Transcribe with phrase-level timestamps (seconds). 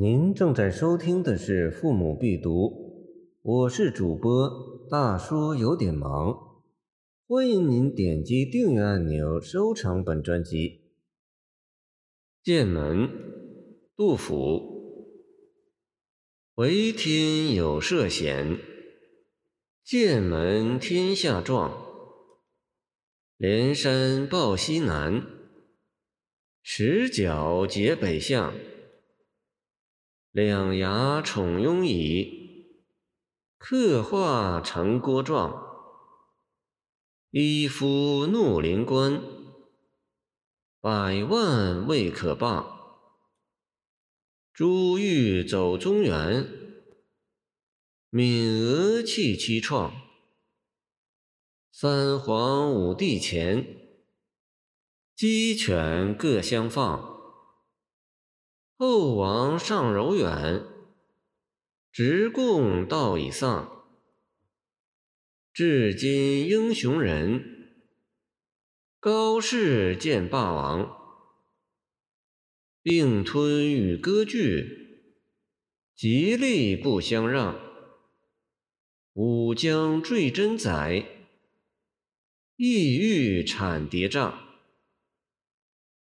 [0.00, 2.68] 您正在收听的是《父母必读》，
[3.42, 6.62] 我是主播大叔，有点忙。
[7.26, 10.82] 欢迎您点击订阅按钮，收藏本专辑。
[12.44, 13.08] 剑门，
[13.96, 15.16] 杜甫。
[16.54, 18.56] 为天有涉险，
[19.82, 21.76] 剑门天下壮。
[23.36, 25.26] 连山抱西南，
[26.62, 28.54] 石角结北向。
[30.32, 32.66] 两牙宠拥蚁，
[33.56, 35.66] 刻画成郭状。
[37.30, 39.22] 一夫怒临关，
[40.82, 42.66] 百万未可罢。
[44.52, 46.46] 珠玉走中原，
[48.10, 49.90] 闽娥泣凄怆。
[51.72, 53.64] 三皇五帝前，
[55.16, 57.17] 鸡犬各相放。
[58.80, 60.62] 后王尚柔远，
[61.90, 63.84] 直贡道已丧。
[65.52, 67.74] 至今英雄人，
[69.00, 70.96] 高士见霸王。
[72.80, 75.10] 并吞与割据，
[75.96, 77.58] 吉利不相让。
[79.14, 81.04] 武将坠真宰，
[82.54, 84.38] 意欲产谍帐。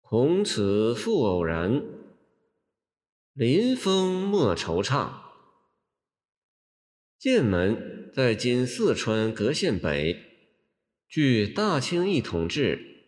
[0.01, 1.98] 孔此复偶然。
[3.39, 5.11] 临风莫惆怅。
[7.17, 10.17] 剑门在今四川隔县北，
[11.07, 13.05] 距大清一统治。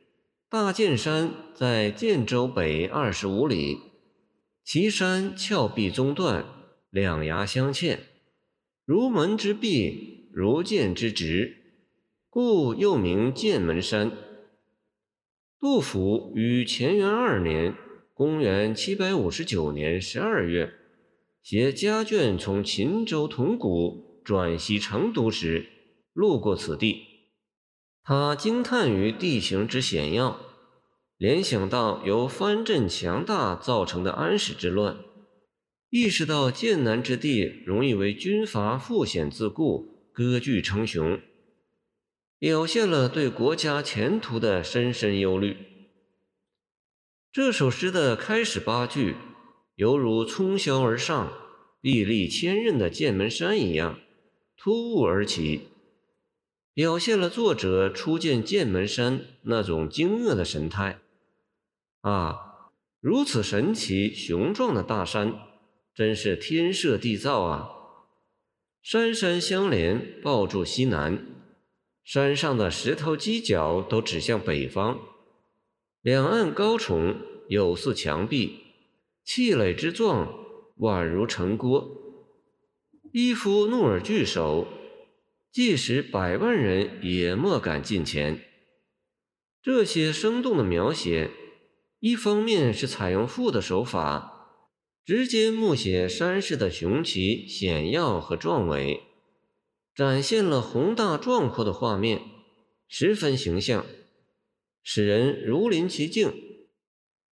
[0.48, 3.78] 大剑山在剑州北二十五里，
[4.64, 6.46] 其山峭壁中断，
[6.90, 8.00] 两崖相嵌，
[8.86, 11.58] 如门之壁，如剑之直，
[12.30, 14.09] 故又名剑门山。
[15.59, 17.76] 杜甫于乾元二年。
[18.22, 20.72] 公元七百五十九年十二月，
[21.41, 25.66] 携家眷从秦州铜鼓转西成都时，
[26.13, 27.02] 路过此地。
[28.03, 30.40] 他惊叹于地形之险要，
[31.18, 34.97] 联想到由藩镇强大造成的安史之乱，
[35.90, 41.19] 意识到剑南之地容易为军阀负险自固，割据称雄，
[42.38, 45.71] 表现了对国家前途的深深忧虑。
[47.34, 49.16] 这首诗的开始八句，
[49.75, 51.31] 犹如冲霄而上、
[51.80, 54.02] 屹立千仞的剑门山一样
[54.58, 55.70] 突兀而起，
[56.74, 61.00] 表现了作者初见剑门山那种惊愕的神态。
[62.02, 65.34] 啊，如此神奇雄壮的大山，
[65.96, 67.70] 真是天设地造啊！
[68.81, 71.25] 山山相连，抱住西南，
[72.03, 75.00] 山上的石头犄角都指向北方。
[76.03, 77.16] 两岸高耸，
[77.47, 78.57] 有似墙壁，
[79.23, 80.34] 气垒之状，
[80.79, 81.95] 宛如城郭。
[83.13, 84.66] 一夫怒而拒守，
[85.51, 88.44] 即使百万人也莫敢近前。
[89.61, 91.29] 这些生动的描写，
[92.00, 94.57] 一方面是采用赋的手法，
[95.06, 99.03] 直接描写山势的雄奇险要和壮伟，
[99.94, 102.23] 展现了宏大壮阔的画面，
[102.88, 103.85] 十分形象。
[104.84, 106.34] 使人如临其境。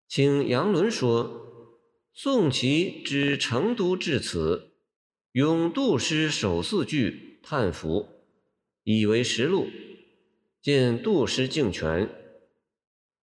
[0.07, 1.75] 请杨伦说
[2.13, 4.71] ：“宋祁之成都至此，
[5.33, 8.07] 咏杜诗首四句叹服，
[8.83, 9.67] 以为实录。
[10.61, 12.09] 见杜诗敬全，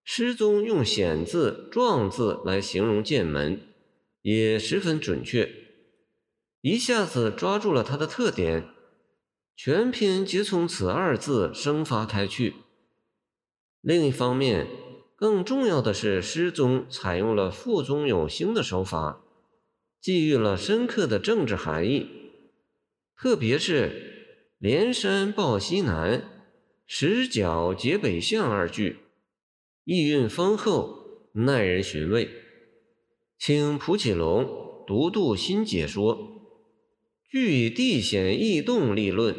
[0.04, 3.60] 诗中用险字、壮字来形容剑门，
[4.22, 5.52] 也十分准确，
[6.60, 8.68] 一下子抓住了它的特点，
[9.56, 12.54] 全篇皆从此二字生发开去。”
[13.86, 14.66] 另一方面，
[15.14, 19.22] 更重要的是，诗中采用了赋中有兴的手法，
[20.00, 22.08] 寄予了深刻的政治含义。
[23.16, 26.44] 特别是“连山抱西南，
[26.84, 28.96] 石角结北向”二句，
[29.84, 32.28] 意蕴丰厚，耐人寻味。
[33.38, 36.42] 请蒲启龙读读新解说，
[37.30, 39.36] 据以地险异动立论，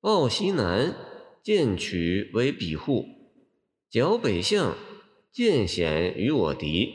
[0.00, 0.96] 抱西南
[1.42, 3.17] 见取为比护。
[3.90, 4.76] 角北向，
[5.32, 6.92] 见险于我敌，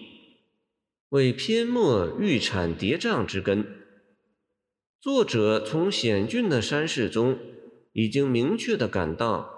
[1.10, 3.66] 为篇末欲产谍障之根。
[5.02, 7.40] 作者从险峻的山势中，
[7.94, 9.50] 已经明确地感到，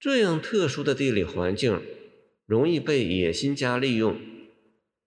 [0.00, 1.80] 这样特殊的地理环境，
[2.46, 4.16] 容易被野心家利用，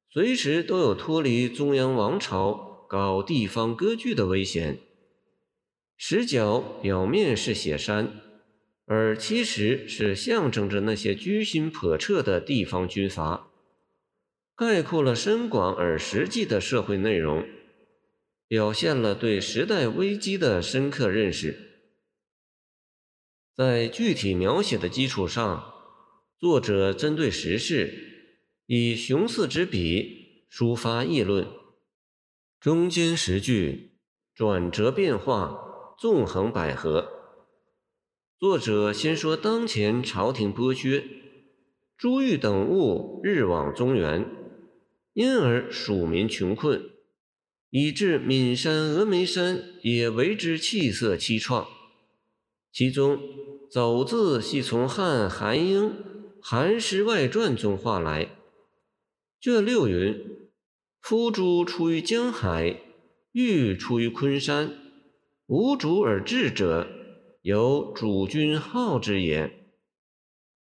[0.09, 4.79] 随时都有脱离中央王朝、搞地方割据的危险。
[5.97, 8.28] 石角表面是雪山。
[8.91, 13.51] 而其实是象征着那些居心叵测的地方军阀，
[14.55, 17.47] 概括了深广而实际的社会内容。
[18.47, 21.83] 表现了对时代危机的深刻认识。
[23.55, 25.71] 在具体描写的基础上，
[26.39, 27.93] 作者针对时事，
[28.65, 31.47] 以雄四之笔抒发议论。
[32.59, 33.99] 中间十句
[34.33, 37.18] 转折变化，纵横捭阖。
[38.39, 41.03] 作者先说当前朝廷剥削，
[41.97, 44.25] 珠玉等物日往中原。
[45.11, 46.89] 因而蜀民穷困，
[47.69, 51.67] 以致岷山、峨眉山也为之气色凄怆。
[52.71, 53.19] 其中
[53.69, 55.89] “走”字系从汉韩英
[56.41, 58.29] 《韩诗外传》中画来。
[59.41, 60.17] 卷六云
[61.03, 62.79] ：“夫诸出于江海，
[63.33, 64.71] 欲出于昆山，
[65.47, 66.87] 无主而治者，
[67.41, 69.67] 有主君号之言。”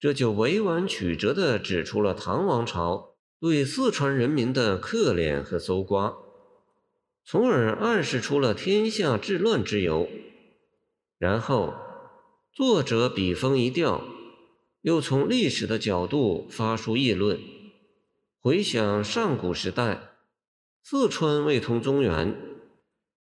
[0.00, 3.10] 这就委婉曲折地指出了唐王朝。
[3.40, 6.14] 对四川人民的刻怜和搜刮，
[7.24, 10.08] 从而暗示出了天下治乱之由。
[11.18, 11.74] 然后，
[12.52, 14.04] 作者笔锋一调，
[14.82, 17.40] 又从历史的角度发出议论。
[18.38, 20.10] 回想上古时代，
[20.84, 22.36] 四川未通中原，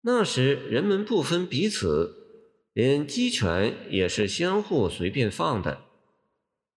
[0.01, 2.20] 那时人们不分彼此，
[2.73, 5.81] 连鸡犬也是相互随便放的。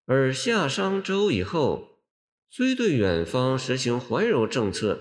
[0.07, 2.01] 而夏商周以后，
[2.51, 5.01] 虽对远方实行怀柔政策，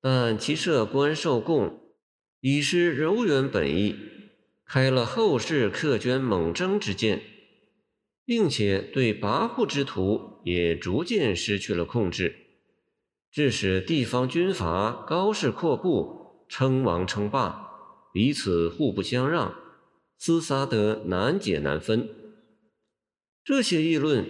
[0.00, 1.80] 但其设官受贡，
[2.40, 3.96] 已失柔远本意，
[4.66, 7.22] 开了后世苛捐猛征之见，
[8.24, 12.34] 并且对跋扈之徒也逐渐失去了控制，
[13.30, 17.68] 致使地方军阀高势阔步，称王称霸，
[18.12, 19.54] 彼此互不相让，
[20.20, 22.08] 厮杀得难解难分。
[23.44, 24.26] 这些议论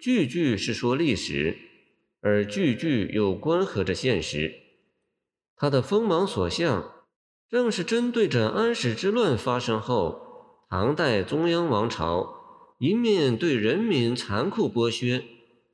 [0.00, 1.58] 句句是说历史。
[2.26, 4.54] 而句句又关合着现实，
[5.56, 7.04] 他的锋芒所向，
[7.50, 15.22] 正是针对着安史之乱发生后，唐代中央王朝一面对人民残酷剥削，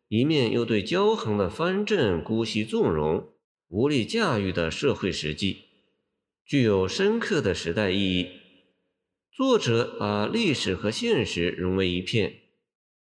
[0.09, 3.29] 一面又对骄横的藩镇姑息纵容、
[3.69, 5.67] 无力驾驭的社会实际，
[6.45, 8.27] 具有深刻的时代意义。
[9.33, 12.41] 作者把历史和现实融为一片，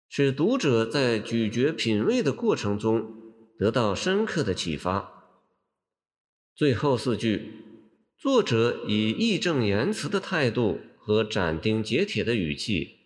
[0.09, 3.15] 使读者在咀嚼品味的过程中。
[3.59, 5.41] 得到深刻的启发。
[6.55, 7.51] 最后四句，
[8.17, 12.99] 作者以义正言辞的态度和斩钉截铁的语气，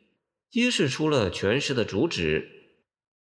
[0.51, 2.51] 揭示出了全诗的主旨，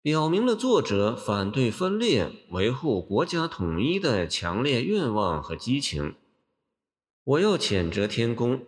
[0.02, 6.16] 表明了作者反对分裂、维护国家统一的强烈愿望和激情。
[7.24, 8.66] 我要谴责天宫，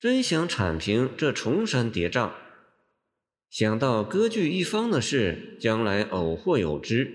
[0.00, 2.32] 真想铲平这重山叠嶂。
[3.50, 7.14] 想到割据一方的事将来偶或有之。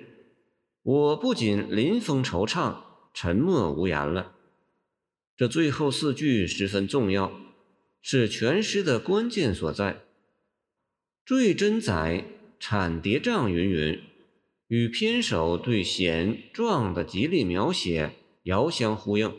[0.82, 2.76] 我不仅临风惆怅、
[3.14, 4.34] 沉默无言了。
[5.38, 7.40] 这最后四句十分重要，
[8.02, 10.02] 是全诗的关键所在。
[11.24, 12.26] 坠真载、
[12.60, 14.04] 铲叠嶂云云，
[14.68, 18.12] 与篇首对险壮的极力描写
[18.44, 19.34] 遥相呼应，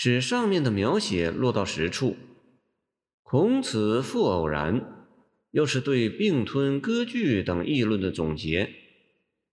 [0.00, 2.16] 使上面的描写落到实处。
[3.24, 5.08] 孔子复偶然，
[5.50, 8.72] 又是对并吞割据等议论的总结。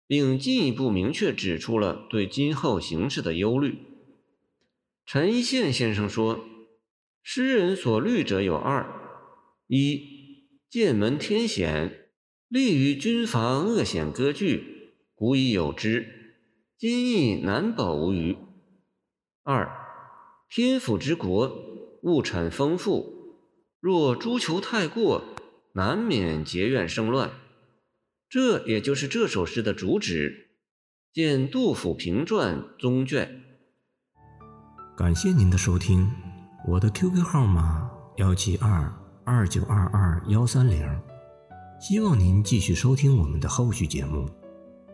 [0.06, 3.80] 并进一步明确指出了对今后形势的忧虑。
[5.04, 6.46] 陈一宪先生说
[7.24, 8.86] ：“诗人所虑者有二：
[9.66, 12.10] 一，剑门天险，
[12.48, 16.46] 利于军阀恶险割据，古已有之，
[16.78, 18.36] 今亦难保无虞；
[19.42, 19.85] 二，
[20.50, 21.52] 天府之国，
[22.04, 23.14] 物产丰富，
[23.80, 25.24] 若诛求太过，
[25.74, 27.32] 难免结怨生乱。”
[28.30, 30.50] 这也就是这首诗的主旨，
[31.14, 33.44] 见《杜甫评传》中卷。
[34.98, 36.10] 感谢您的收听，
[36.68, 38.92] 我的 QQ 号码幺七二
[39.24, 40.84] 二九二二幺三零，
[41.80, 44.30] 希望您继续收听我们的后续节目。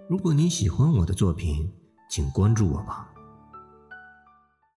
[0.09, 1.71] 如果您喜欢我的作品，
[2.09, 3.13] 请关注我吧。